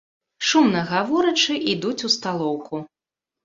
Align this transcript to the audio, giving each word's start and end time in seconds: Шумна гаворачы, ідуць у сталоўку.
Шумна 0.51 0.81
гаворачы, 0.93 1.59
ідуць 1.77 2.05
у 2.09 2.13
сталоўку. 2.17 2.85